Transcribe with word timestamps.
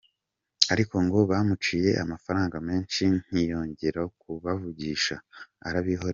Ariko 0.73 0.95
ngo 1.05 1.19
bamuciye 1.31 1.91
amafaranga 2.03 2.55
menshi 2.67 3.03
ntiyongera 3.25 4.01
kubavugisha, 4.21 5.15
arabihorera. 5.67 6.09